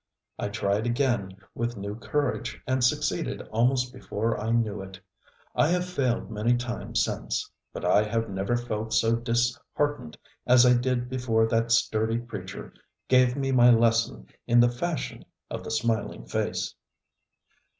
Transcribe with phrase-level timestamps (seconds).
[0.39, 4.99] I tried again with new courage and succeeded almost before I knew it.
[5.53, 10.17] I have failed many times since; but I have never felt so disheartened
[10.47, 12.73] as I did before that sturdy preacher
[13.09, 16.73] gave me my lesson in the ŌĆ£fashion of the smiling face.